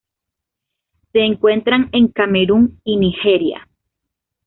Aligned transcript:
Se 1.11 1.19
encuentran 1.19 1.89
en 1.91 2.07
Camerún 2.07 2.81
y 2.83 2.97
Nigeria. 2.97 3.67